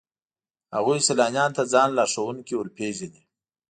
هغوی 0.75 0.97
سیلانیانو 1.07 1.55
ته 1.57 1.63
ځان 1.73 1.89
لارښوونکي 1.97 2.53
ورپېژني. 2.55 3.21